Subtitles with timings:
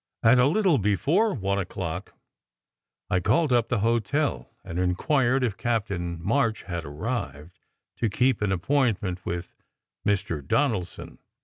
[0.23, 2.15] At a little before one o clock,
[3.11, 7.59] I called up the hotel, and inquired if Captain March had arrived,
[7.97, 9.53] to keep an appoint ment with
[10.03, 10.43] Mr.
[10.43, 11.19] Donaldson.